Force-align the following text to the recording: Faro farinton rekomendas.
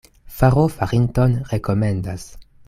Faro 0.37 0.63
farinton 0.75 1.37
rekomendas. 1.53 2.27